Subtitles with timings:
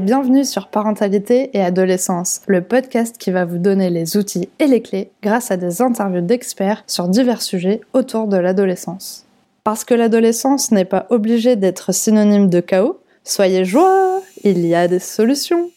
[0.00, 4.82] bienvenue sur Parentalité et Adolescence, le podcast qui va vous donner les outils et les
[4.82, 9.26] clés grâce à des interviews d'experts sur divers sujets autour de l'adolescence.
[9.64, 14.88] Parce que l'adolescence n'est pas obligée d'être synonyme de chaos, soyez joie, il y a
[14.88, 15.70] des solutions.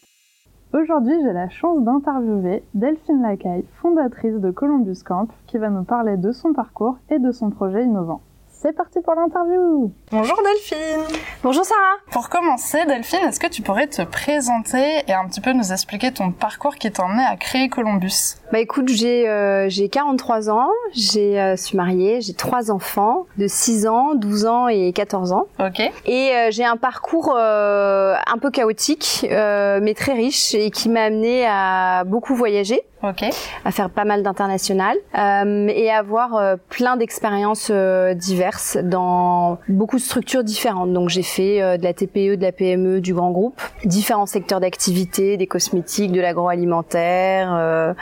[0.72, 6.16] Aujourd'hui, j'ai la chance d'interviewer Delphine Lacaille, fondatrice de Columbus Camp, qui va nous parler
[6.16, 8.20] de son parcours et de son projet innovant.
[8.62, 13.86] C'est parti pour l'interview Bonjour Delphine Bonjour Sarah Pour commencer, Delphine, est-ce que tu pourrais
[13.86, 17.70] te présenter et un petit peu nous expliquer ton parcours qui t'a emmené à créer
[17.70, 18.36] Columbus?
[18.52, 23.46] Bah écoute, j'ai euh, j'ai 43 ans, j'ai euh, suis mariée, j'ai trois enfants de
[23.46, 25.46] 6 ans, 12 ans et 14 ans.
[25.58, 25.80] Ok.
[26.04, 30.90] Et euh, j'ai un parcours euh, un peu chaotique, euh, mais très riche et qui
[30.90, 32.82] m'a amené à beaucoup voyager.
[33.02, 33.24] Ok.
[33.64, 39.58] à faire pas mal d'international euh, et à avoir euh, plein d'expériences euh, diverses dans
[39.68, 40.92] beaucoup de structures différentes.
[40.92, 44.60] Donc j'ai fait euh, de la TPE, de la PME, du grand groupe, différents secteurs
[44.60, 47.94] d'activité, des cosmétiques, de l'agroalimentaire, euh,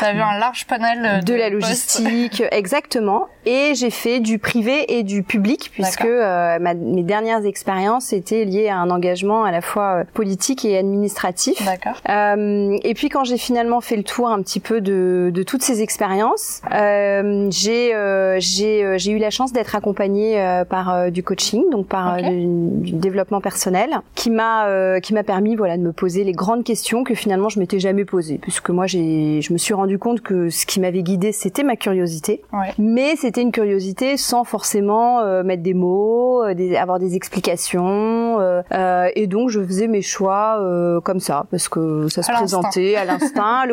[0.00, 3.26] T'as vu un large panel euh, de la logistique, exactement.
[3.46, 8.44] Et j'ai fait du privé et du public puisque euh, ma- mes dernières expériences étaient
[8.44, 11.62] liées à un engagement à la fois politique et administratif.
[11.64, 12.00] D'accord.
[12.08, 15.62] Euh, et puis quand j'ai finalement fait le tour un petit peu de, de toutes
[15.62, 21.22] ces expériences, euh, j'ai euh, j'ai euh, j'ai eu la chance d'être accompagnée par du
[21.22, 25.92] coaching, donc par du, du développement personnel, qui m'a qui m'a permis voilà de me
[25.92, 29.58] poser les grandes questions que finalement je m'étais jamais posées, puisque moi j'ai je me
[29.58, 32.72] suis rendu compte que ce qui m'avait guidée c'était ma curiosité, Ouais.
[32.78, 38.38] mais c'était une curiosité sans forcément mettre des mots, des, avoir des explications,
[39.16, 40.60] et donc je faisais mes choix
[41.02, 43.66] comme ça parce que ça se À présentait à l'instinct, à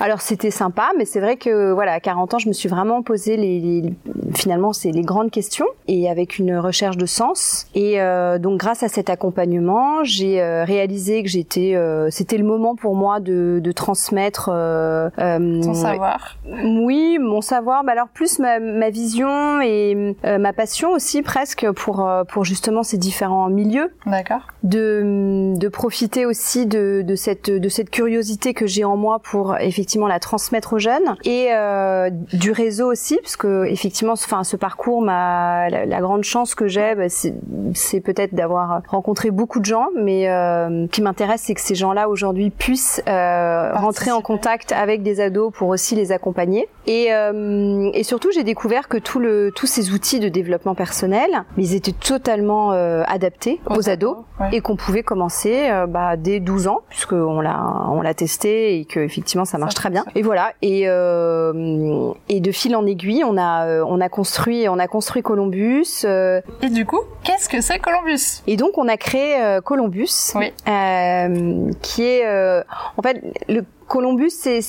[0.00, 3.02] Alors c'était sympa, mais c'est vrai que voilà, à 40 ans, je me suis vraiment
[3.02, 3.94] posé les, les-
[4.34, 7.66] finalement c'est les grandes questions et avec une recherche de sens.
[7.74, 12.44] Et euh, donc grâce à cet accompagnement, j'ai euh, réalisé que j'étais, euh, c'était le
[12.44, 16.36] moment pour moi de, de transmettre Ton savoir.
[16.64, 22.08] oui, mon savoir, bah alors plus ma, ma vision et ma passion aussi presque pour
[22.28, 24.40] pour justement ces différents milieux, D'accord.
[24.62, 29.56] de de profiter aussi de de cette de cette curiosité que j'ai en moi pour
[29.70, 34.56] effectivement la transmettre aux jeunes et euh, du réseau aussi parce que effectivement enfin ce
[34.56, 39.64] parcours m'a la, la grande chance que j'ai bah, c'est peut-être d'avoir rencontré beaucoup de
[39.64, 44.72] gens mais euh, qui m'intéresse c'est que ces gens-là aujourd'hui puissent euh, rentrer en contact
[44.72, 49.18] avec des ados pour aussi les accompagner et euh, et surtout j'ai découvert que tout
[49.18, 54.48] le tous ces outils de développement personnel ils étaient totalement euh, adaptés aux, ados ouais.
[54.52, 58.78] et qu'on pouvait commencer euh, bah, dès 12 ans puisque on l'a on l'a testé
[58.78, 62.74] et que effectivement ça marche Ça très bien et voilà et euh, et de fil
[62.76, 66.86] en aiguille on a euh, on a construit on a construit Columbus euh, Et du
[66.86, 68.42] coup, qu'est-ce que c'est Columbus?
[68.46, 70.52] et donc on a créé euh, Columbus Oui.
[70.68, 72.62] euh, qui est euh,
[72.96, 74.60] en fait le Columbus, c'est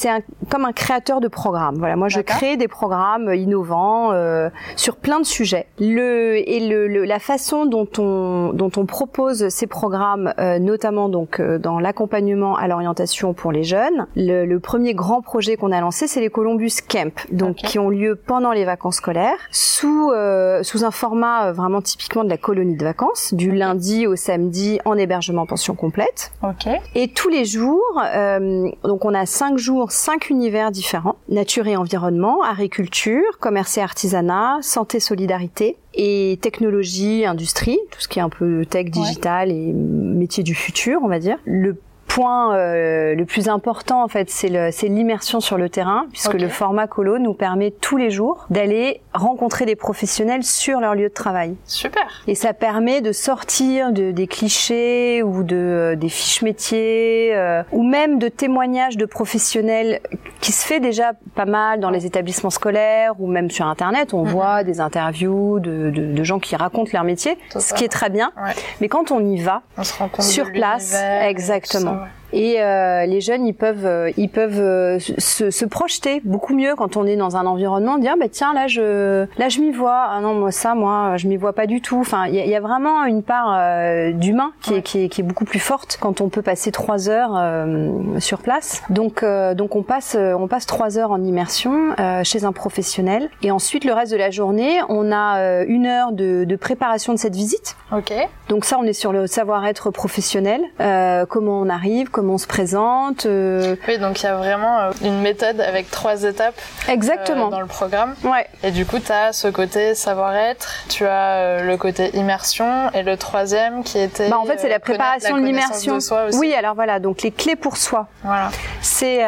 [0.49, 1.75] comme un créateur de programmes.
[1.77, 5.67] Voilà, moi je crée des programmes innovants euh, sur plein de sujets.
[5.79, 11.07] Le et le, le- la façon dont on dont on propose ces programmes, euh, notamment
[11.07, 14.07] donc euh, dans l'accompagnement à l'orientation pour les jeunes.
[14.15, 17.89] Le, le premier grand projet qu'on a lancé, c'est les Columbus Camp, donc qui ont
[17.89, 22.37] lieu pendant les vacances scolaires, sous euh, sous un format euh, vraiment typiquement de la
[22.37, 26.31] colonie de vacances, du lundi au samedi en hébergement pension complète.
[26.41, 26.67] Ok.
[26.95, 31.75] Et tous les jours, euh, donc on a cinq jours, cinq univers différents nature et
[31.75, 38.29] environnement, agriculture, commerce et artisanat, santé, solidarité et technologie, industrie, tout ce qui est un
[38.29, 41.37] peu tech, digital et métier du futur, on va dire.
[41.45, 41.77] Le
[42.13, 44.49] point euh, le plus important en fait c'est
[44.87, 49.65] l'immersion sur le terrain puisque le format colo nous permet tous les jours d'aller rencontrer
[49.65, 52.03] des professionnels sur leur lieu de travail Super.
[52.27, 57.63] et ça permet de sortir de, des clichés ou de euh, des fiches métiers euh,
[57.71, 60.01] ou même de témoignages de professionnels
[60.41, 64.13] qui se fait déjà pas mal dans les établissements scolaires ou même sur internet.
[64.13, 64.29] On Mhm.
[64.31, 68.09] voit des interviews de, de, de gens qui racontent leur métier, ce qui est très
[68.09, 68.31] bien.
[68.37, 68.51] Ouais.
[68.81, 71.97] Mais quand on y va, On se rend compte Sur de place, exactement.
[72.01, 72.20] Tout ça, ouais.
[72.33, 76.75] Et euh, les jeunes, ils peuvent, euh, ils peuvent euh, se, se projeter beaucoup mieux
[76.75, 80.07] quand on est dans un environnement, dire bah tiens là je, là je m'y vois.
[80.11, 81.99] Ah non moi ça moi je m'y vois pas du tout.
[81.99, 84.77] Enfin il y, y a vraiment une part euh, d'humain qui, Ouais.
[84.77, 87.89] est, qui, est, qui est beaucoup plus forte quand on peut passer trois heures euh,
[88.19, 88.83] sur place.
[88.89, 93.29] Donc euh, donc on passe on passe trois heures en immersion euh, chez un professionnel
[93.43, 97.13] et ensuite le reste de la journée on a euh, une heure de, de préparation
[97.13, 97.75] de cette visite.
[97.91, 98.13] Ok.
[98.47, 102.37] Donc ça, on est sur le savoir-être professionnel, euh, comment on arrive, comment comment on
[102.37, 103.25] se présente.
[103.25, 103.75] Euh.
[103.87, 106.53] Oui, donc il y a vraiment euh, une méthode avec trois étapes.
[106.87, 107.49] Exactement.
[107.49, 108.13] dans le programme.
[108.23, 108.45] Ouais.
[108.63, 113.17] Et du coup, tu as ce côté savoir-être, tu as le côté immersion et le
[113.17, 114.29] troisième qui était.
[114.29, 115.97] Bah, en fait, c'est la préparation de l'immersion.
[116.33, 118.07] Oui, alors voilà, donc les clés pour soi.
[118.23, 118.51] Voilà.
[118.81, 119.21] C'est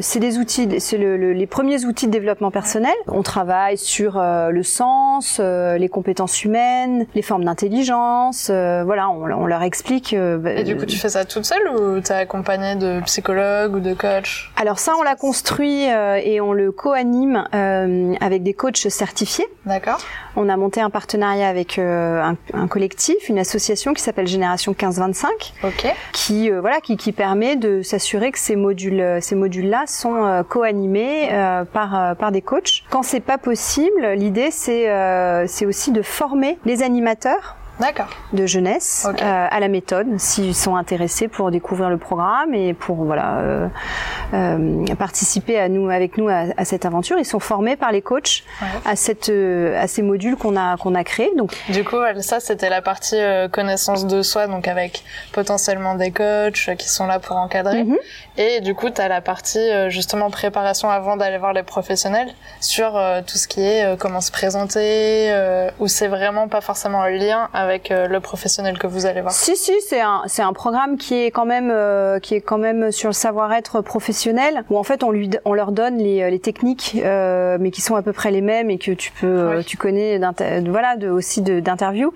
[0.00, 2.94] c'est des outils, c'est le, les premiers outils de développement personnel.
[3.06, 8.48] On travaille sur le sens, les compétences humaines, les formes d'intelligence.
[8.48, 10.16] voilà, on, on, leur explique.
[10.16, 13.80] Bah, et du coup, tu fais ça toute seule ou t'es accompagnée de psychologues ou
[13.80, 18.54] de coachs Alors ça, on l'a construit euh, et on le co-anime euh, avec des
[18.54, 19.46] coachs certifiés.
[19.66, 19.98] D'accord.
[20.36, 24.72] On a monté un partenariat avec euh, un, un, collectif, une association qui s'appelle Génération
[24.72, 29.84] 1525, ok qui voilà qui, qui permet de s'assurer que ces modules ces modules là
[29.86, 31.28] sont co-animés
[31.72, 32.84] par par des coachs.
[32.90, 34.88] Quand c'est pas possible, l'idée c'est
[35.46, 37.56] c'est aussi de former les animateurs
[38.32, 42.96] de jeunesse euh, à la méthode s'ils sont intéressés pour découvrir le programme et pour
[43.04, 43.68] voilà euh,
[44.34, 47.18] euh, participer à nous avec nous à, cette aventure.
[47.18, 48.44] Ils sont formés par les coachs
[48.84, 51.32] à cette à ces modules qu'on a qu'on a créés.
[51.36, 53.20] Donc du coup ça c'était la partie
[53.50, 55.02] connaissance de soi donc avec
[55.32, 57.82] potentiellement des coachs qui sont là pour encadrer.
[57.82, 57.98] Mhm.
[58.36, 62.92] et du coup tu as la partie justement préparation avant d'aller voir les professionnels sur
[63.26, 65.34] tout ce qui est comment se présenter
[65.80, 69.32] où c'est vraiment pas forcément un lien avec euh, le professionnel que vous allez voir.
[69.32, 72.58] Si si, c'est un c'est un programme qui est quand même euh, qui est quand
[72.58, 76.38] même sur le savoir-être professionnel où en fait on lui on leur donne les, les
[76.38, 79.76] techniques euh, mais qui sont à peu près les mêmes et que tu peux tu
[79.76, 80.20] connais
[80.66, 82.12] voilà de, aussi d'interview.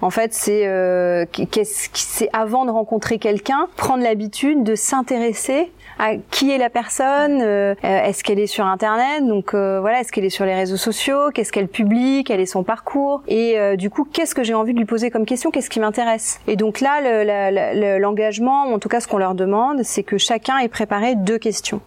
[0.00, 6.50] En fait, c'est qu'est-ce c'est avant de rencontrer quelqu'un, prendre l'habitude de s'intéresser à qui
[6.50, 7.40] est la personne,
[7.82, 11.52] est-ce qu'elle est sur internet, donc voilà, est-ce qu'elle est sur les réseaux sociaux, qu'est-ce
[11.52, 14.83] qu'elle publie, quel est son parcours et du coup qu'est-ce que j'ai envie de lui
[14.84, 16.40] poser comme question, qu'est-ce qui m'intéresse?
[16.46, 20.68] Et donc là, l'engagement, en tout cas ce qu'on leur demande, c'est que chacun ait
[20.68, 21.80] préparé deux questions.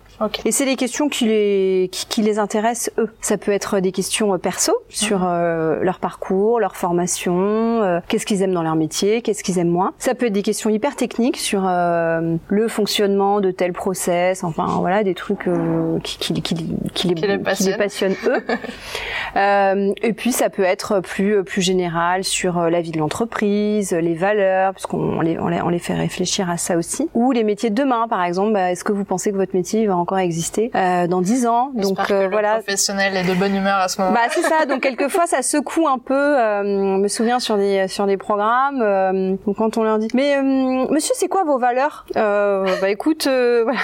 [0.46, 3.10] Et c'est des questions qui les qui, les intéressent eux.
[3.22, 5.28] Ça peut être des questions euh, perso sur mhm.
[5.30, 9.70] euh, leur parcours, leur formation, euh, qu'est-ce qu'ils aiment dans leur métier, qu'est-ce qu'ils aiment
[9.70, 9.94] moins.
[10.00, 15.04] Ça peut être des questions hyper techniques sur le fonctionnement de tel process, enfin voilà
[15.04, 15.50] des trucs
[16.04, 16.56] qui, qui, qui,
[16.94, 18.44] qui, les, passionnent eux.
[20.04, 24.74] et puis ça peut être plus plus général sur la vie de l'entreprise, les valeurs,
[24.74, 27.10] puisqu'on les, on les, on les fait réfléchir à ça aussi.
[27.14, 28.54] Ou les métiers de demain, par exemple.
[28.54, 31.72] Bah, est-ce que vous pensez que votre métier va encore exister euh, dans dix ans.
[31.76, 32.58] Donc que euh, voilà.
[32.58, 34.14] Le professionnel est de bonne humeur à ce moment.
[34.14, 34.66] Bah c'est ça.
[34.66, 36.14] Donc quelquefois ça secoue un peu.
[36.14, 40.42] Euh, je me souviens sur des sur des programmes euh, quand on leur dit mais
[40.42, 42.06] monsieur c'est quoi vos valeurs?
[42.16, 43.28] Bah écoute
[43.64, 43.80] voilà.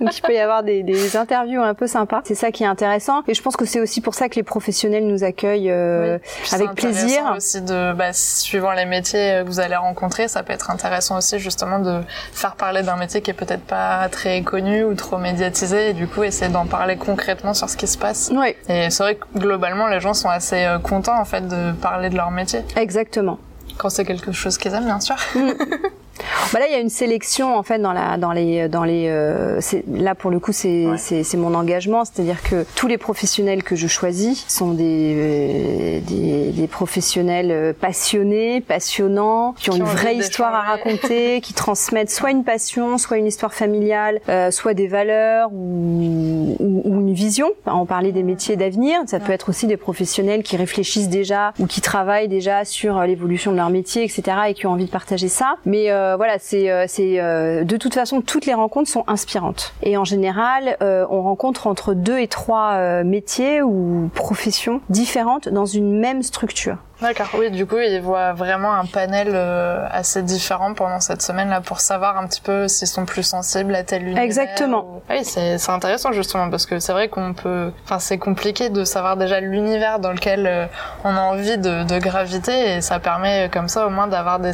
[0.00, 2.22] donc il peut y avoir des, des interviews un peu sympas.
[2.24, 3.22] C'est ça qui est intéressant.
[3.28, 7.34] Et je pense que c'est aussi pour ça que les professionnels nous accueillent avec plaisir.
[7.36, 11.38] Aussi de bah, suivant les métiers que vous allez rencontrer, ça peut être intéressant aussi
[11.38, 12.00] justement de
[12.32, 16.06] faire parler d'un métier qui est peut-être pas très connu ou trop médiatisé et du
[16.06, 18.30] coup essayer d'en parler concrètement sur ce qui se passe.
[18.68, 22.10] Et c'est vrai que globalement les gens sont assez euh, contents en fait de parler
[22.10, 22.60] de leur métier.
[22.76, 23.38] Exactement.
[23.78, 25.16] Quand c'est quelque chose qu'ils aiment bien sûr.
[25.34, 25.50] Mm.
[26.52, 29.06] Bah là, il y a une sélection en fait dans la dans les dans les
[29.08, 29.60] euh,
[29.90, 33.76] là pour le coup c'est c'est c'est mon engagement, c'est-à-dire que tous les professionnels que
[33.76, 40.16] je choisis sont des euh, des, des, professionnels euh, passionnés, passionnants, qui ont une vraie
[40.16, 44.86] histoire à raconter, qui transmettent soit une passion, soit une histoire familiale, euh, soit des
[44.86, 47.50] valeurs ou, ou, ou, une vision.
[47.66, 51.66] On parlait des métiers d'avenir, ça peut être aussi des professionnels qui réfléchissent déjà ou
[51.66, 54.22] qui travaillent déjà sur l'évolution de leur métier, etc.
[54.48, 55.56] et qui ont envie de partager ça.
[55.64, 59.74] Mais euh, voilà, c'est euh, c'est euh, de toute façon toutes les rencontres sont inspirantes.
[59.82, 65.98] Et en général, on rencontre entre deux et trois métiers ou professions différentes dans une
[65.98, 66.76] même structure.
[67.02, 71.60] D'accord, oui, du coup, ils voient vraiment un panel euh, assez différent pendant cette semaine-là
[71.60, 74.22] pour savoir un petit peu s'ils sont plus sensibles à tel univers.
[74.22, 75.02] Exactement.
[75.10, 77.70] Oui, c'est intéressant justement parce que c'est vrai qu'on peut...
[77.84, 80.66] Enfin, c'est compliqué de savoir déjà l'univers dans lequel euh,
[81.04, 84.52] on a envie de, de, graviter et ça permet comme ça au moins d'avoir des...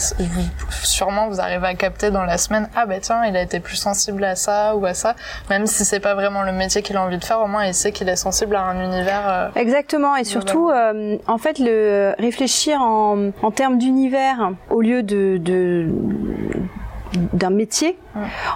[0.84, 3.76] Sûrement, vous arrivez à capter dans la semaine, ah ben tiens, il a été plus
[3.76, 5.14] sensible à ça ou à ça,
[5.50, 7.74] même si c'est pas vraiment le métier qu'il a envie de faire, au moins il
[7.74, 9.22] sait qu'il est sensible à un univers.
[9.28, 10.70] Euh, Exactement, et surtout,
[11.26, 15.88] en fait, le réfléchir en, en termes d'univers au lieu de, de
[17.32, 17.96] d'un métier,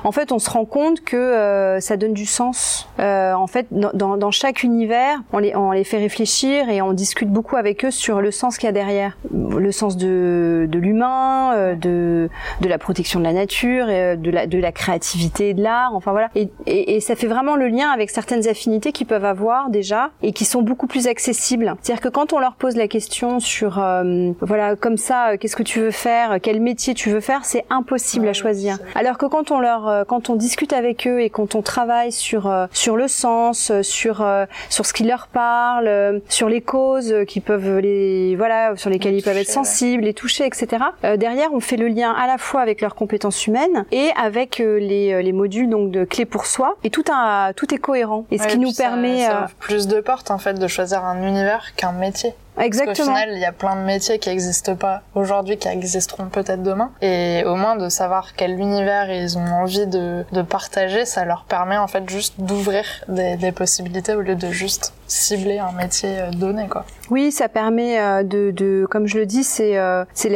[0.05, 2.89] en fait, on se rend compte que euh, ça donne du sens.
[3.01, 6.93] Euh, en fait, dans, dans, chaque univers, on les, on les fait réfléchir et on
[6.93, 10.79] discute beaucoup avec eux sur le sens qu'il y a derrière, le sens de, de
[10.79, 12.29] l'humain, euh, de,
[12.61, 15.95] de la protection de la nature, euh, de la, de la créativité de l'art.
[15.95, 19.25] Enfin voilà, et, et, et, ça fait vraiment le lien avec certaines affinités qu'ils peuvent
[19.25, 21.75] avoir déjà et qui sont beaucoup plus accessibles.
[21.83, 25.63] C'est-à-dire que quand on leur pose la question sur, euh, voilà, comme ça, qu'est-ce que
[25.63, 28.46] tu veux faire, quel métier tu veux faire, c'est impossible à choisir
[28.95, 32.53] alors que quand on leur, quand on discute avec eux et quand on travaille sur
[32.73, 34.26] sur le sens, sur
[34.69, 39.23] sur ce qui leur parle, sur les causes qui peuvent les voilà, sur lesquelles ils
[39.23, 40.85] peuvent être sensibles, les toucher, etc.
[41.17, 45.23] derrière, on fait le lien à la fois avec leurs compétences humaines et avec les,
[45.23, 46.76] les modules donc de clés pour soi.
[46.85, 48.26] Et tout a, tout est cohérent.
[48.31, 51.75] Et ce qui nous permet ça plus de portes en fait de choisir un univers
[51.76, 52.35] qu'un métier.
[52.59, 52.87] Exactement.
[52.87, 56.27] Parce qu'au final, il y a plein de métiers qui n'existent pas aujourd'hui, qui existeront
[56.27, 56.91] peut-être demain.
[57.03, 61.45] Et au moins de savoir quel univers ils ont envie de, de partager, ça leur
[61.45, 66.19] permet en fait juste d'ouvrir des, des, possibilités au lieu de juste cibler un métier
[66.19, 66.85] euh, donné, quoi.
[67.11, 70.31] Oui, ça permet euh, de, de comme je le dis, c'est euh, c'est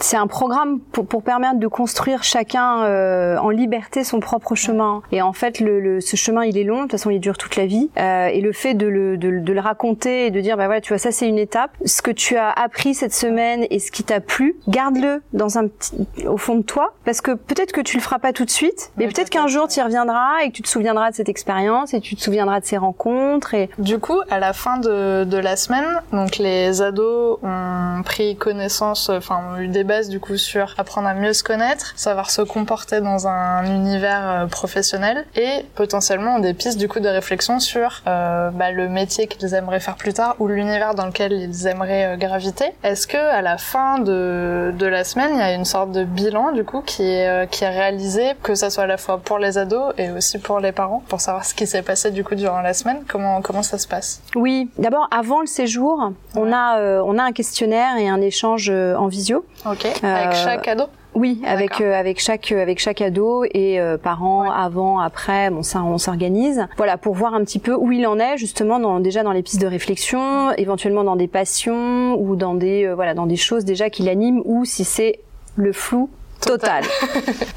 [0.00, 5.02] c'est un programme pour, pour permettre de construire chacun en liberté son propre chemin.
[5.12, 6.78] Et en fait, le, le, ce chemin, il est long.
[6.78, 7.90] De toute façon, il dure toute la vie.
[7.96, 10.92] et le fait de le, de, de le raconter et de dire, bah voilà, tu
[10.92, 11.70] vois, ça c'est une étape.
[11.84, 15.68] Ce que tu as appris cette semaine et ce qui t'a plu, garde-le dans un
[15.68, 15.94] petit,
[16.26, 18.90] au fond de toi, parce que peut-être que tu le feras pas tout de suite,
[18.96, 21.94] mais peut-être qu'un jour tu y reviendras et que tu te souviendras de cette expérience
[21.94, 23.54] et tu te souviendras de ces rencontres.
[23.54, 28.36] Et du coup, à la fin de, de la semaine, donc les ados ont pris
[28.36, 32.30] connaissance, enfin ont eu des bases du coup sur apprendre à mieux se connaître, savoir
[32.30, 37.60] se comporter dans un univers euh, professionnel et potentiellement des pistes du coup de réflexion
[37.60, 41.66] sur euh, bah, le métier qu'ils aimeraient faire plus tard ou l'univers dans lequel ils
[41.66, 42.72] aimeraient euh, graviter.
[42.82, 46.04] Est-ce que à la fin de, de la semaine, il y a une sorte de
[46.04, 49.38] bilan du coup qui est, qui est réalisé, que ça soit à la fois pour
[49.38, 52.34] les ados et aussi pour les parents, pour savoir ce qui s'est passé du coup
[52.34, 53.02] durant la semaine?
[53.08, 57.22] Comment, comment ça se passe Oui, d'abord avant le séjour, on, a, euh, on a
[57.22, 59.44] un questionnaire et un échange en visio.
[59.66, 60.84] Ok, avec chaque ado
[61.18, 65.64] oui, avec euh, avec chaque euh, avec chaque ado et euh, parents avant, après, bon
[65.64, 66.66] ça on s'organise.
[66.76, 69.42] Voilà pour voir un petit peu où il en est justement dans déjà dans les
[69.42, 73.90] pistes de réflexion, éventuellement dans des passions ou dans des voilà dans des choses déjà
[73.90, 75.18] qui l'animent ou si c'est
[75.56, 76.08] le flou
[76.40, 76.84] total,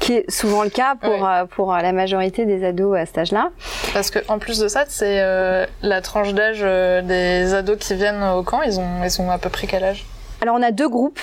[0.00, 3.50] qui est souvent le cas pour pour la majorité des ados à cet âge-là.
[3.92, 5.22] Parce que en plus de ça, c'est
[5.82, 6.60] la tranche d'âge
[7.06, 8.62] des ados qui viennent au camp.
[8.62, 10.04] Ils ont ils ont à peu près quel âge?
[10.40, 11.20] Alors on a deux groupes.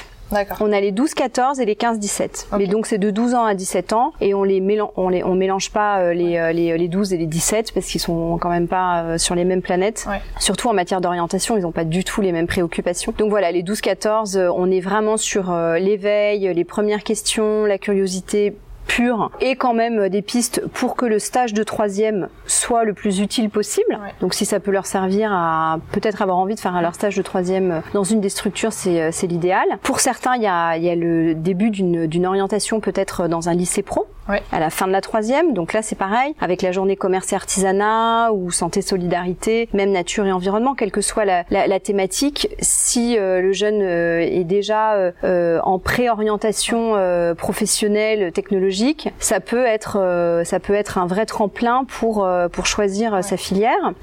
[0.59, 2.47] On a les 12-14 et les 15-17.
[2.57, 5.23] Mais donc c'est de 12 ans à 17 ans et on les mélange, on les
[5.23, 8.37] on mélange pas euh, les, euh, les, les 12 et les 17 parce qu'ils sont
[8.37, 10.07] quand même pas euh, sur les mêmes planètes.
[10.39, 13.13] Surtout en matière d'orientation, ils ont pas du tout les mêmes préoccupations.
[13.17, 18.55] Donc voilà, les 12-14, on est vraiment sur l'éveil, les premières questions, la curiosité
[18.89, 23.19] pure et quand même des pistes pour que le stage de troisième soit le plus
[23.19, 23.99] utile possible.
[24.19, 27.21] Donc si ça peut leur servir à peut-être avoir envie de faire leur stage de
[27.21, 29.67] troisième dans une des structures, c'est, euh, c'est l'idéal.
[29.83, 33.47] Pour certains, il y a, il y a le début d'une, d'une orientation peut-être dans
[33.47, 34.07] un lycée pro
[34.51, 35.53] à la fin de la troisième.
[35.53, 40.25] Donc là, c'est pareil, avec la journée commerce et artisanat ou santé solidarité, même nature
[40.25, 44.43] et environnement, quelle que soit la, la, la thématique, si euh, le jeune euh, est
[44.43, 44.93] déjà
[45.23, 46.95] euh, en préorientation
[47.37, 53.37] professionnelle, technologique, ça peut être ça peut être un vrai tremplin pour pour choisir sa
[53.37, 53.93] filière.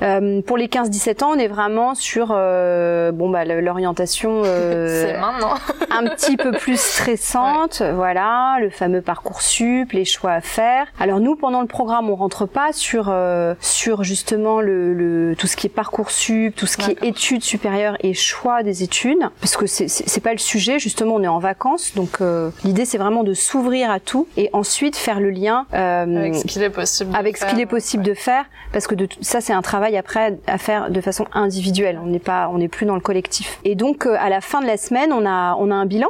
[0.47, 4.43] pour les 15-17 ans, on est vraiment sur bon bah l'orientation
[5.91, 10.87] un petit peu plus stressante, voilà, le fameux parcours sup, les choix à faire.
[10.99, 15.47] Alors nous, pendant le programme, on rentre pas sur euh, sur justement le, le, tout
[15.47, 19.29] ce qui est parcours sup, tout ce qui est études supérieures et choix des études,
[19.41, 20.79] parce que c'est c'est pas le sujet.
[20.79, 24.49] Justement, on est en vacances, donc euh, l'idée c'est vraiment de s'ouvrir à tout et
[24.53, 27.49] ensuite faire le lien euh, avec ce qu'il est possible de avec faire.
[27.49, 30.59] ce qu'il est possible de faire, parce que de, ça c'est un travail après à
[30.59, 32.01] faire de façon individuelle.
[32.03, 33.59] On n'est pas on n'est plus dans le collectif.
[33.65, 36.09] Et donc à la fin de la semaine, on a on a un bilan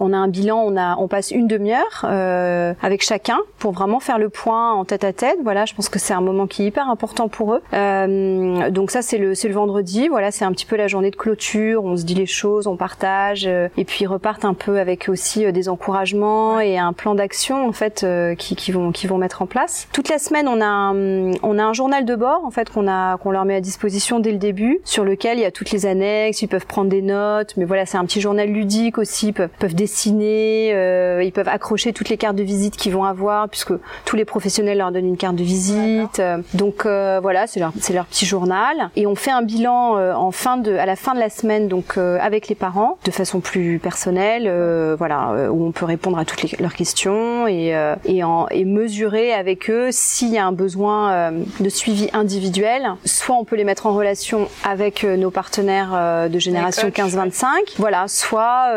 [0.00, 4.00] on a un bilan, on a, on passe une demi-heure euh, avec chacun pour vraiment
[4.00, 5.38] faire le point en tête à tête.
[5.42, 7.62] Voilà, je pense que c'est un moment qui est hyper important pour eux.
[7.72, 10.08] Euh, donc ça c'est le le vendredi.
[10.08, 11.84] Voilà, c'est un petit peu la journée de clôture.
[11.84, 15.08] On se dit les choses, on partage euh, et puis ils repartent un peu avec
[15.08, 18.04] aussi des encouragements et un plan d'action en fait
[18.38, 19.86] qui, qui vont qui vont mettre en place.
[19.92, 22.88] Toute la semaine on a un, on a un journal de bord en fait qu'on
[22.88, 25.70] a qu'on leur met à disposition dès le début sur lequel il y a toutes
[25.70, 26.42] les annexes.
[26.42, 30.72] Ils peuvent prendre des notes, mais voilà c'est un petit journal ludique aussi peuvent, dessiner,
[30.74, 33.72] euh, ils peuvent accrocher toutes les cartes de visite qu'ils vont avoir, puisque
[34.04, 36.22] tous les professionnels leur donnent une carte de visite.
[36.54, 38.90] Donc euh, voilà, c'est leur, leur petit journal.
[38.96, 41.68] Et on fait un bilan euh, en fin de, à la fin de la semaine,
[41.68, 44.50] donc avec les parents, de façon plus personnelle,
[44.96, 47.74] voilà, où on peut répondre à toutes les, leurs questions et
[48.04, 52.86] et, en, et mesurer avec eux s'il y a un besoin de suivi individuel.
[53.04, 57.44] Soit on peut les mettre en relation avec nos partenaires de génération 15-25,
[57.78, 58.72] voilà, soit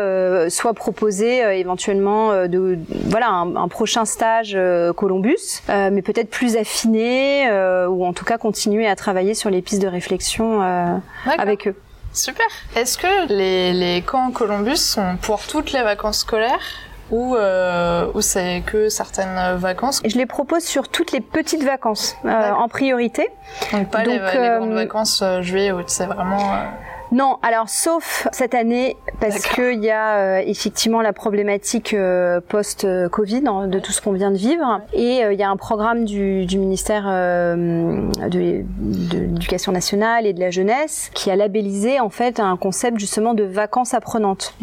[0.50, 6.56] soit proposer euh, éventuellement euh, de voilà un, prochain stage euh, Columbus, mais peut-être plus
[6.56, 7.48] affiné
[7.88, 10.60] ou en tout cas continuer à travailler sur les pistes de réflexion
[11.38, 11.74] avec eux.
[12.12, 12.46] Super.
[12.74, 16.58] Est-ce que les, les camps Columbus sont pour toutes les vacances scolaires
[17.10, 20.00] ou, euh, ou c'est que certaines vacances?
[20.04, 23.28] Je les propose sur toutes les petites vacances euh, en priorité.
[23.72, 26.54] Donc pas les, grandes vacances juillet août, c'est vraiment...
[27.12, 33.42] Non, alors sauf cette année parce qu'il y a euh, effectivement la problématique euh, post-Covid
[33.46, 36.04] hein, de tout ce qu'on vient de vivre et euh, il y a un programme
[36.04, 42.40] du, du ministère de, l'éducation nationale et de la jeunesse qui a labellisé en fait
[42.40, 44.54] un concept justement de vacances apprenantes.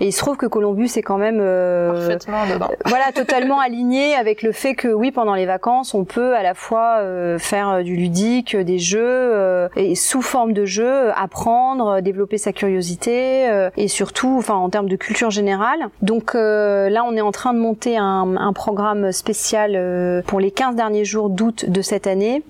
[0.00, 2.68] Et il se trouve que Columbus est quand même parfaitement dedans.
[2.86, 6.54] voilà totalement aligné avec le fait que oui pendant les vacances on peut à la
[6.54, 7.00] fois
[7.38, 13.48] faire du ludique, des jeux et sous forme de jeux apprendre euh, développer sa curiosité
[13.48, 15.88] euh, et surtout, enfin, en termes de culture générale.
[16.00, 20.50] Donc euh, là, on est en train de monter un, un programme spécial pour les
[20.50, 22.42] 15 derniers jours d'août de cette année,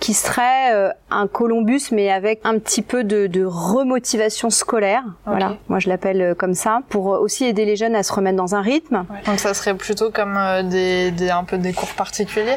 [0.00, 5.02] qui serait un Columbus, mais avec un petit peu de, de remotivation scolaire.
[5.26, 8.54] Voilà, moi je l'appelle comme ça, pour aussi aider les jeunes à se remettre dans
[8.54, 9.04] un rythme.
[9.26, 10.38] Donc ça serait plutôt comme
[10.70, 12.56] des, des, un peu des cours particuliers?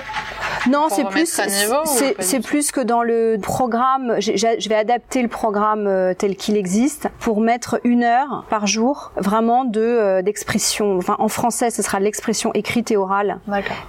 [0.70, 1.40] Non, c'est plus
[2.20, 4.16] c'est plus que dans le programme.
[4.20, 9.66] Je vais adapter le programme tel qu'il existe pour mettre une heure par jour vraiment
[9.66, 10.98] de euh, d'expression.
[10.98, 13.40] Enfin, en français, ce sera l'expression écrite et orale,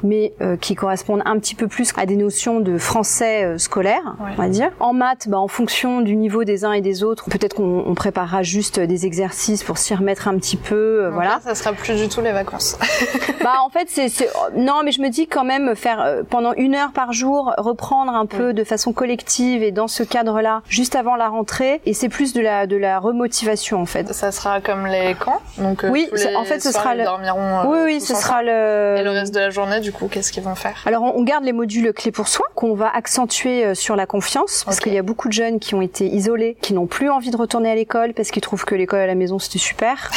[0.02, 4.16] mais euh, qui correspondent un petit peu plus à des notions de français euh, scolaire,
[4.20, 4.70] on va dire.
[4.80, 8.42] En maths, bah, en fonction du niveau des uns et des autres, peut-être qu'on préparera
[8.42, 11.40] juste des exercices pour s'y remettre un petit peu, voilà.
[11.42, 12.78] ça sera plus du tout les vacances.
[13.42, 14.08] bah en fait, c'est
[14.56, 18.26] non, mais je me dis quand même faire pendant une heure par jour, reprendre un
[18.26, 22.32] peu de façon collective et dans ce cadre-là, juste avant la rentrée, et c'est plus
[22.32, 24.12] de la de la remotivation en fait.
[24.12, 27.04] Ça sera comme les camps, donc euh, oui, en fait ce sera le.
[27.04, 28.96] Dormiront, euh, oui oui, ce sera le.
[28.98, 30.82] Et le reste de la journée, du coup, qu'est-ce qu'ils vont faire?
[30.86, 34.64] Alors on garde les modules clés pour soi qu'on va accentuer euh, sur la confiance
[34.64, 37.30] parce qu'il y a beaucoup de jeunes qui ont été isolés, qui n'ont plus envie
[37.30, 40.10] de retourner à l'école parce qu'ils trouvent que l'école à la maison c'était super.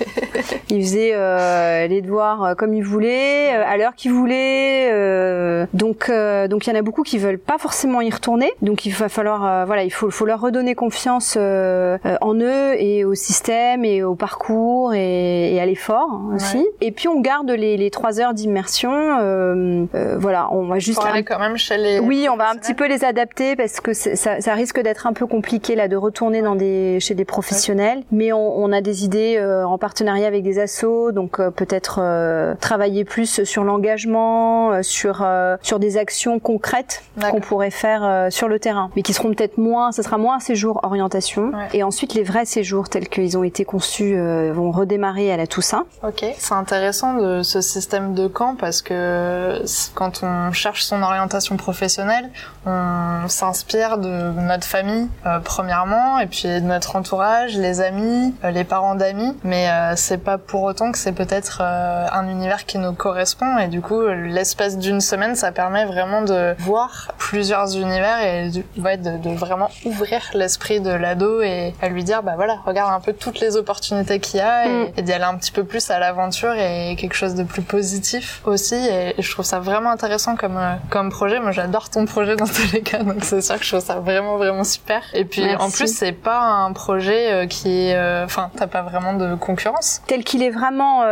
[0.70, 4.90] ils faisaient euh, les devoirs comme ils voulaient, à l'heure qu'ils voulaient.
[4.92, 8.52] Euh, donc donc il y en a beaucoup qui veulent pas forcément y retourner.
[8.62, 13.04] Donc il va falloir voilà, il faut faut leur redonner confiance euh, en eux et
[13.04, 16.66] au système et au parcours et, et à l'effort aussi.
[16.80, 18.90] Et puis on garde les, les trois heures d'immersion.
[18.92, 21.04] Euh, euh, voilà, on va juste.
[21.04, 21.98] aller quand même chez les.
[21.98, 25.12] Oui, on va un petit peu les adapter parce que ça, ça, risque d'être un
[25.12, 28.02] peu compliqué là de retourner dans des chez des professionnels.
[28.10, 33.44] Mais on, on, a des idées en partenariat avec des assos, donc peut-être travailler plus
[33.44, 35.24] sur l'engagement, sur
[35.68, 39.92] sur des actions concrètes qu'on pourrait faire sur le terrain, mais qui seront peut-être moins.
[39.92, 43.64] Ce sera moins un séjour orientation et ensuite, les vrais séjours tels qu'ils ont été
[43.64, 45.84] conçus euh, vont redémarrer à la Toussaint.
[46.02, 49.62] Ok, c'est intéressant de ce système de camp parce que
[49.94, 52.30] quand on cherche son orientation professionnelle,
[52.66, 58.50] on s'inspire de notre famille euh, premièrement et puis de notre entourage, les amis, euh,
[58.50, 59.36] les parents d'amis.
[59.44, 63.80] Mais c'est pas pour autant que c'est peut-être un univers qui nous correspond et du
[63.80, 68.62] coup, l'espace d'une semaine, ça permet vraiment de voir plusieurs univers et de,
[68.96, 73.00] de, de vraiment ouvrir l'esprit de l'ado et à lui dire bah voilà regarde un
[73.00, 75.02] peu toutes les opportunités qu'il y a et, mm.
[75.02, 78.76] d'y aller un petit peu plus à l'aventure et quelque chose de plus positif aussi.
[78.76, 81.40] Et, je trouve ça vraiment intéressant comme euh, comme projet.
[81.40, 83.96] Moi j'adore ton projet dans tous les cas donc c'est sûr que je trouve ça
[83.96, 85.02] vraiment vraiment super.
[85.12, 88.82] Et puis en plus c'est pas un projet euh, qui est euh, enfin t'as pas
[88.82, 90.02] vraiment de concurrence.
[90.06, 91.02] Tel qu'il est vraiment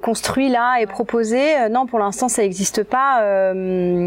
[0.00, 3.52] construit là et proposé non pour l'instant ça n'existe pas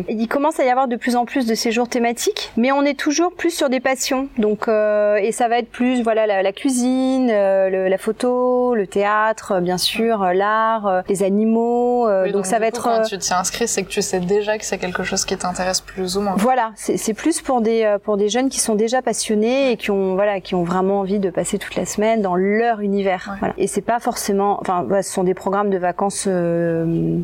[0.08, 2.98] il commence à y avoir de plus en plus de séjours thématiques mais on est
[2.98, 7.90] toujours plus sur des passions donc et ça va être plus voilà la, cuisine, euh,
[7.90, 12.08] la photo, le théâtre, euh, bien sûr, euh, l'art, les animaux.
[12.32, 12.84] donc, ça va être.
[12.84, 15.82] Quand tu t'y inscris, c'est que tu sais déjà que c'est quelque chose qui t'intéresse
[15.82, 16.36] plus ou moins.
[16.38, 20.16] Voilà, c'est plus pour des pour des jeunes qui sont déjà passionnés et qui ont
[20.16, 23.36] voilà qui ont vraiment envie de passer toute la semaine dans leur univers.
[23.40, 23.54] Voilà.
[23.58, 26.28] Et c'est pas forcément, enfin, ce sont des programmes de vacances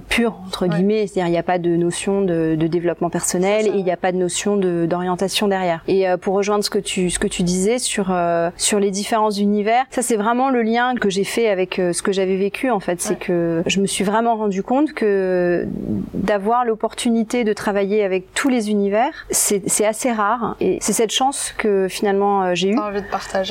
[0.10, 3.72] purs entre guillemets, c'est-à-dire il n'y a pas de notion de, de développement personnel et
[3.76, 5.84] il n'y a pas de notion d'orientation derrière.
[5.88, 9.32] Et pour rejoindre ce que tu ce que tu disais sur euh, sur les différents
[9.32, 9.86] univers.
[9.90, 12.70] Ça, c'est vraiment le lien que j'ai fait avec euh, ce que j'avais vécu.
[12.70, 15.68] En fait, c'est que je me suis vraiment rendu compte que
[16.14, 20.56] d'avoir l'opportunité de travailler avec tous les univers, c'est assez rare.
[20.60, 22.78] Et c'est cette chance que finalement euh, j'ai eu,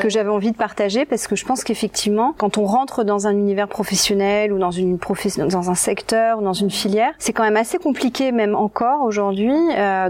[0.01, 3.33] que j'avais envie de partager, parce que je pense qu'effectivement, quand on rentre dans un
[3.33, 7.45] univers professionnel ou dans une profession, dans un secteur ou dans une filière, c'est quand
[7.45, 9.55] même assez compliqué, même encore aujourd'hui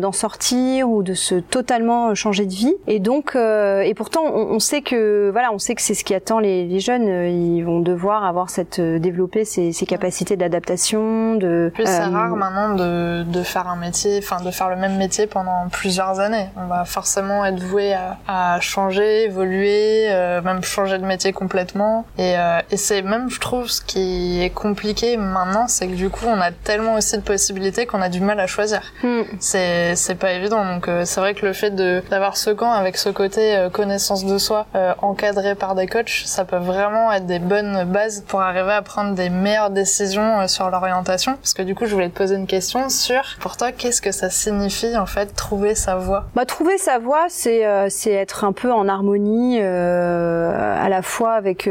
[0.00, 2.74] d'en sortir ou de se totalement changer de vie.
[2.86, 6.38] Et donc, et pourtant, on, sait que voilà, on sait que c'est ce qui attend
[6.38, 7.08] les, les, jeunes.
[7.08, 11.36] Ils vont devoir avoir cette développer ces, ces capacités d'adaptation.
[11.36, 14.96] De plus, c'est rare maintenant de, de faire un métier, enfin de faire le même
[14.96, 16.48] métier pendant plusieurs années.
[16.56, 20.08] On va forcément être voué à, à changer, évoluer,
[20.44, 22.06] même changer de métier complètement.
[22.18, 22.34] Et,
[22.70, 26.40] et c'est même, je trouve, ce qui est compliqué maintenant, c'est que du coup, on
[26.40, 28.73] a tellement aussi de possibilités qu'on a du mal à choisir.
[29.02, 29.22] Hmm.
[29.38, 30.64] C'est c'est pas évident.
[30.64, 33.70] Donc euh, c'est vrai que le fait de d'avoir ce camp avec ce côté euh,
[33.70, 38.24] connaissance de soi euh, encadré par des coachs, ça peut vraiment être des bonnes bases
[38.26, 41.36] pour arriver à prendre des meilleures décisions sur l'orientation.
[41.36, 44.12] Parce que du coup, je voulais te poser une question sur pour toi, qu'est-ce que
[44.12, 46.24] ça signifie en fait trouver sa voie?
[46.34, 51.68] Bah trouver sa voie, c'est c'est être un peu en harmonie à la fois avec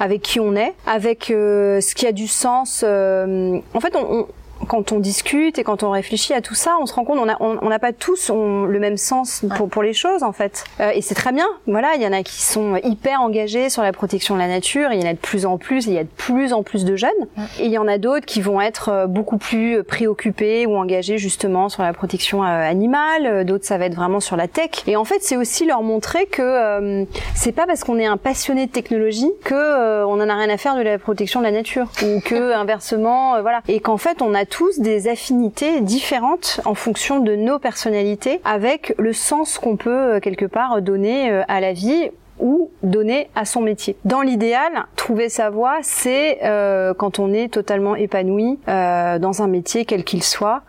[0.00, 2.84] avec qui on est, avec ce qui a du sens.
[2.84, 4.26] En fait, on,
[4.68, 7.26] quand on discute et quand on réfléchit à tout ça, on se rend compte on
[7.26, 10.64] n'a on, pas tous le même sens pour, pour les choses en fait.
[10.80, 11.46] Euh, et c'est très bien.
[11.66, 14.92] Voilà, il y en a qui sont hyper engagés sur la protection de la nature.
[14.92, 15.86] Il y en a de plus en plus.
[15.86, 17.10] Il y a de plus en plus de jeunes.
[17.58, 21.18] Et il y en a d'autres qui vont être euh, beaucoup plus préoccupés ou engagés
[21.18, 23.44] justement sur la protection euh, animale.
[23.44, 24.70] D'autres ça va être vraiment sur la tech.
[24.86, 28.16] Et en fait, c'est aussi leur montrer que euh, c'est pas parce qu'on est un
[28.16, 31.50] passionné de technologie que on en a rien à faire de la protection de la
[31.50, 33.60] nature ou que inversement, voilà.
[33.68, 38.94] Et qu'en fait, on a tous des affinités différentes en fonction de nos personnalités, avec
[38.98, 43.44] le sens qu'on peut euh, quelque part donner euh, à la vie ou donner à
[43.44, 43.96] son métier.
[44.04, 49.84] Dans l'idéal, trouver sa voie, c'est euh, quand on est totalement épanoui dans un métier
[49.84, 50.62] quel qu'il soit,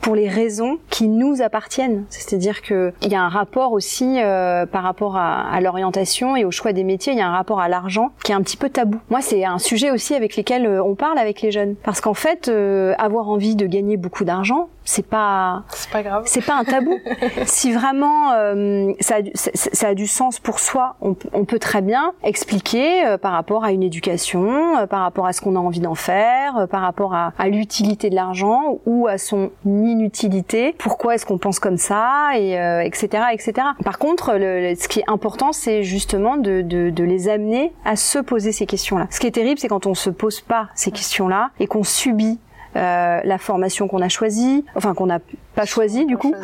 [0.00, 2.04] pour les raisons qui nous appartiennent.
[2.10, 6.50] C'est-à-dire qu'il y a un rapport aussi euh, par rapport à, à l'orientation et au
[6.50, 8.70] choix des métiers, il y a un rapport à l'argent qui est un petit peu
[8.70, 8.98] tabou.
[9.10, 11.74] Moi, c'est un sujet aussi avec lequel euh, on parle avec les jeunes.
[11.82, 15.64] Parce qu'en fait, euh, avoir envie de gagner beaucoup d'argent, c'est pas...
[15.74, 16.22] C'est pas grave.
[16.24, 16.98] C'est pas un tabou.
[17.44, 21.82] si vraiment euh, ça, a, ça, a du sens pour soi, on, on peut très
[21.82, 25.94] bien expliquer par rapport à une éducation, par rapport à ce qu'on a envie d'en
[25.94, 31.38] faire, par rapport à, à l'utilité de l'argent ou à son inutilité, pourquoi est-ce qu'on
[31.38, 32.52] pense comme ça, et
[32.84, 33.52] etc., euh, etc.
[33.84, 37.96] Par contre, le, ce qui est important, c'est justement de, de, de, les amener à
[37.96, 39.06] se poser ces questions-là.
[39.10, 42.38] Ce qui est terrible, c'est quand on se pose pas ces questions-là et qu'on subit
[42.76, 45.18] euh, la formation qu'on a choisie, enfin qu'on n'a
[45.54, 46.34] pas choisie du coup,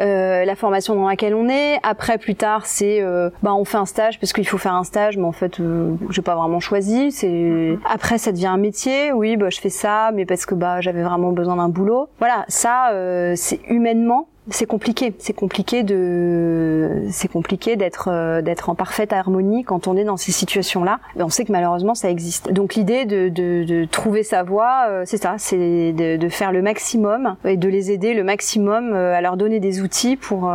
[0.00, 1.78] euh, la formation dans laquelle on est.
[1.82, 4.84] Après, plus tard, c'est euh, bah on fait un stage parce qu'il faut faire un
[4.84, 7.12] stage, mais en fait, euh, j'ai pas vraiment choisi.
[7.12, 7.78] C'est mm-hmm.
[7.88, 9.12] après, ça devient un métier.
[9.12, 12.08] Oui, bah je fais ça, mais parce que bah j'avais vraiment besoin d'un boulot.
[12.18, 15.14] Voilà, ça, euh, c'est humainement c'est compliqué.
[15.18, 20.16] C'est compliqué de, c'est compliqué d'être euh, d'être en parfaite harmonie quand on est dans
[20.16, 20.98] ces situations-là.
[21.16, 22.52] Et on sait que malheureusement ça existe.
[22.52, 26.50] Donc l'idée de, de, de, trouver sa voie, euh, c'est ça, c'est de, de, faire
[26.50, 30.52] le maximum et de les aider le maximum euh, à leur donner des outils pour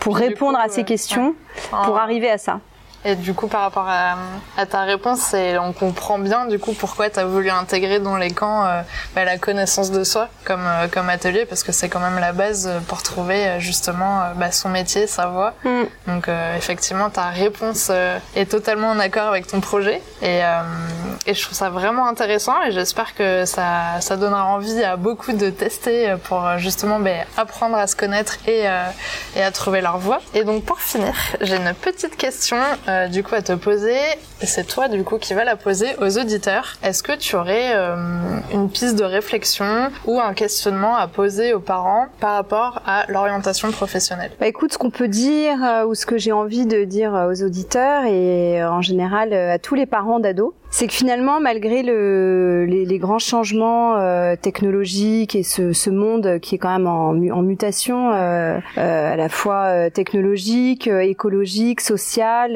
[0.00, 1.34] pour répondre à ces questions,
[1.70, 2.60] pour arriver à ça.
[3.04, 4.16] Et du coup, par rapport à,
[4.56, 8.30] à ta réponse, on comprend bien du coup pourquoi tu as voulu intégrer dans les
[8.30, 8.82] camps euh,
[9.14, 12.32] bah, la connaissance de soi comme, euh, comme atelier, parce que c'est quand même la
[12.32, 15.54] base pour trouver euh, justement bah, son métier, sa voie.
[15.64, 15.82] Mm.
[16.06, 17.90] Donc effectivement, ta réponse
[18.36, 20.02] est totalement en accord avec ton projet.
[20.20, 20.40] Et,
[21.26, 25.32] et je trouve ça vraiment intéressant et j'espère que ça, ça donnera envie à beaucoup
[25.32, 28.64] de tester pour justement bah, apprendre à se connaître et,
[29.36, 30.20] et à trouver leur voie.
[30.34, 32.58] Et donc pour finir, j'ai une petite question
[32.92, 33.96] euh, du coup à te poser.
[34.40, 36.76] C'est toi du coup qui va la poser aux auditeurs.
[36.82, 37.96] Est-ce que tu aurais euh,
[38.52, 43.70] une piste de réflexion ou un questionnement à poser aux parents par rapport à l'orientation
[43.70, 44.32] professionnelle?
[44.40, 47.42] Bah écoute, ce qu'on peut dire euh, ou ce que j'ai envie de dire aux
[47.42, 52.98] auditeurs et en général à tous les parents d'ados, c'est que finalement, malgré le, les,
[52.98, 59.12] grands changements euh, technologiques et ce, monde qui est quand même en, mutation, euh, euh,
[59.12, 62.54] à la fois technologique, écologique, social,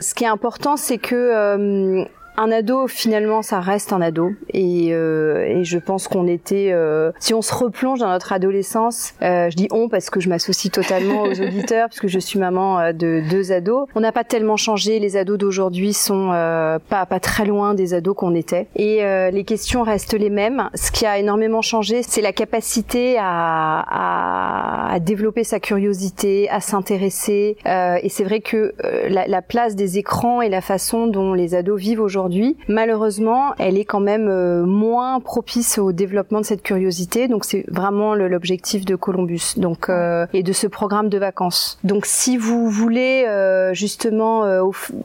[0.00, 2.04] ce qui est important, c'est que
[2.36, 4.32] un ado, finalement, ça reste un ado.
[4.52, 6.70] Et, euh, et je pense qu'on était...
[6.72, 10.28] Euh, si on se replonge dans notre adolescence, euh, je dis on parce que je
[10.28, 13.88] m'associe totalement aux auditeurs, puisque je suis maman euh, de deux ados.
[13.94, 14.98] On n'a pas tellement changé.
[14.98, 18.66] Les ados d'aujourd'hui sont euh, pas, pas très loin des ados qu'on était.
[18.76, 20.68] Et euh, les questions restent les mêmes.
[20.74, 26.60] Ce qui a énormément changé, c'est la capacité à, à, à, développer sa curiosité, à
[26.60, 27.56] s'intéresser.
[27.64, 28.74] et c'est vrai que
[29.08, 32.25] la, la place des écrans et la façon dont les ados vivent aujourd'hui
[32.68, 37.28] malheureusement, elle est quand même moins propice au développement de cette curiosité.
[37.28, 39.90] Donc c'est vraiment l'objectif de Columbus, donc
[40.32, 41.78] et de ce programme de vacances.
[41.84, 43.26] Donc si vous voulez
[43.72, 44.42] justement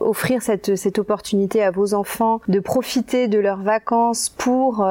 [0.00, 4.86] offrir cette cette opportunité à vos enfants de profiter de leurs vacances pour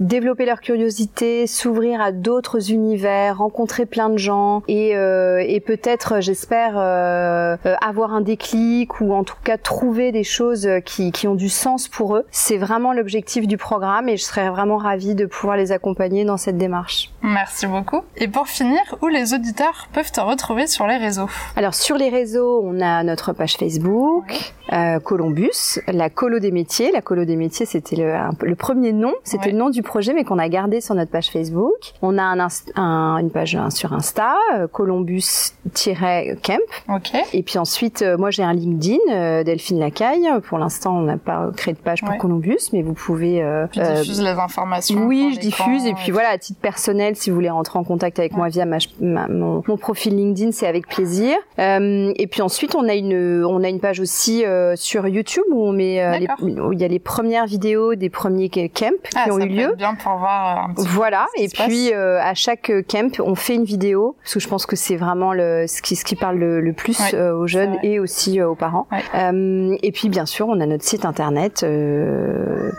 [0.00, 6.76] développer leur curiosité, s'ouvrir à d'autres univers, rencontrer plein de gens et, et peut-être, j'espère,
[6.78, 11.65] avoir un déclic ou en tout cas trouver des choses qui, qui ont du sens
[11.90, 12.24] pour eux.
[12.30, 16.36] C'est vraiment l'objectif du programme et je serais vraiment ravie de pouvoir les accompagner dans
[16.36, 17.10] cette démarche.
[17.22, 18.02] Merci beaucoup.
[18.16, 22.08] Et pour finir, où les auditeurs peuvent te retrouver sur les réseaux Alors sur les
[22.08, 26.92] réseaux, on a notre page Facebook, euh, Columbus, la colo des métiers.
[26.92, 30.22] La colo des métiers, c'était le, le, premier nom, c'était le nom du projet, mais
[30.24, 31.94] qu'on a gardé sur notre page Facebook.
[32.00, 36.60] On a un, un, une page sur Insta, euh, Columbus-camp.
[36.88, 37.12] Ok.
[37.32, 40.28] Et puis ensuite, euh, moi j'ai un LinkedIn, Delphine Lacaille.
[40.48, 43.42] Pour l'instant, on n'a pas créé de page pour Columbus, mais vous pouvez.
[43.42, 45.06] Euh, tu diffuses les informations.
[45.06, 45.86] Oui, je diffuse.
[45.86, 48.64] Et puis voilà, à titre personnel, si vous voulez rentrer en contact avec moi via
[48.64, 51.36] ma, mon, mon, profil LinkedIn, c'est avec plaisir.
[51.58, 55.72] et puis ensuite, on a une, on a une page aussi sur YouTube où on
[55.72, 59.38] met les, où il y a les premières vidéos des premiers camps ah, qui ont
[59.38, 59.74] eu lieu.
[59.76, 60.68] Bien pour voir.
[60.70, 61.26] Un petit voilà.
[61.36, 64.96] et puis à chaque camp, on fait une vidéo parce que je pense que c'est
[64.96, 68.54] vraiment le ce qui ce qui parle le, le plus aux jeunes et aussi aux
[68.54, 68.86] parents.
[69.14, 72.70] Euh, et puis bien sûr, on a notre site internet euh,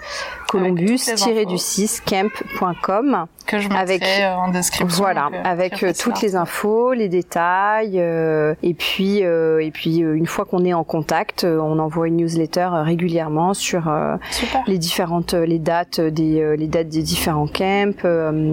[0.48, 5.04] columbus-du6camp.com que je mettrai avec, euh, en description.
[5.04, 10.74] Voilà, avec toutes les infos, les détails, et puis et puis une fois qu'on est
[10.74, 13.90] en contact, on envoie une newsletter régulièrement sur
[14.68, 17.94] les différentes les dates des les dates des différents camps,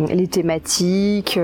[0.09, 1.41] les thématiques,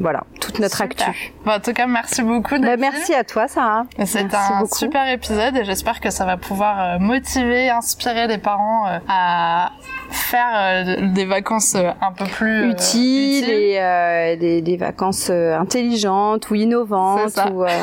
[0.00, 1.34] voilà, toute notre actu.
[1.44, 2.58] Bon, en tout cas, merci beaucoup.
[2.58, 3.84] Bah, merci à toi, Sarah.
[4.04, 9.72] C'est un super épisode et j'espère que ça va pouvoir motiver, inspirer les parents à
[10.10, 16.50] faire euh, des vacances euh, un peu plus euh, utiles, et des, des, vacances intelligentes
[16.50, 17.38] ou innovantes.
[17.50, 17.78] Ou, voilà.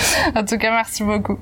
[0.34, 1.38] en tout cas, merci beaucoup.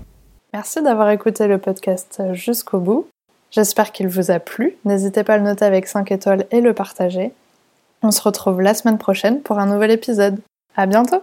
[0.53, 3.07] Merci d'avoir écouté le podcast jusqu'au bout.
[3.51, 4.77] J'espère qu'il vous a plu.
[4.85, 7.33] N'hésitez pas à le noter avec 5 étoiles et le partager.
[8.03, 10.39] On se retrouve la semaine prochaine pour un nouvel épisode.
[10.77, 11.23] À bientôt!